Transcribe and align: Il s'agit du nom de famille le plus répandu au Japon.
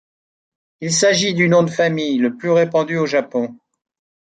Il 0.79 0.91
s'agit 0.91 1.35
du 1.35 1.47
nom 1.47 1.61
de 1.61 1.69
famille 1.69 2.17
le 2.17 2.35
plus 2.35 2.49
répandu 2.49 2.97
au 2.97 3.05
Japon. 3.05 3.55